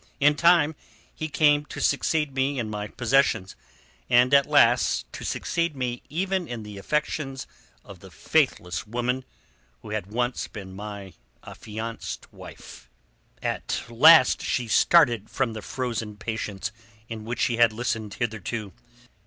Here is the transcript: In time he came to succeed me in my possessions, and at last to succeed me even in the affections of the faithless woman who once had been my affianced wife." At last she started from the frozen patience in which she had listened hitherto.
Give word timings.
In 0.19 0.33
time 0.33 0.73
he 1.13 1.29
came 1.29 1.63
to 1.65 1.79
succeed 1.79 2.33
me 2.33 2.57
in 2.57 2.71
my 2.71 2.87
possessions, 2.87 3.55
and 4.09 4.33
at 4.33 4.47
last 4.47 5.05
to 5.13 5.23
succeed 5.23 5.75
me 5.75 6.01
even 6.09 6.47
in 6.47 6.63
the 6.63 6.79
affections 6.79 7.45
of 7.85 7.99
the 7.99 8.09
faithless 8.09 8.87
woman 8.87 9.23
who 9.83 9.95
once 10.07 10.41
had 10.45 10.53
been 10.53 10.75
my 10.75 11.13
affianced 11.43 12.33
wife." 12.33 12.89
At 13.43 13.83
last 13.89 14.41
she 14.41 14.67
started 14.67 15.29
from 15.29 15.53
the 15.53 15.61
frozen 15.61 16.17
patience 16.17 16.71
in 17.07 17.23
which 17.23 17.41
she 17.41 17.57
had 17.57 17.71
listened 17.71 18.15
hitherto. 18.15 18.73